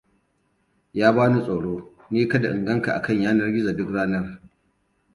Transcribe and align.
Ya 0.93 1.09
bani 1.13 1.39
tsoro 1.43 1.75
ni 2.11 2.27
kada 2.27 2.49
in 2.49 2.65
gan 2.65 2.81
ka 2.81 2.93
akan 2.95 3.23
zanar 3.23 3.51
gizo 3.53 3.73
duk 3.73 3.89
ranar. 3.93 4.39